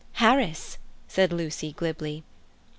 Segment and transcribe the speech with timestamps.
[0.13, 2.23] "Harris," said Lucy glibly.